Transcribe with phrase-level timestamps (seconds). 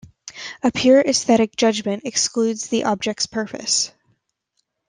[0.63, 3.91] A pure aesthetic judgement excludes the object's purpose.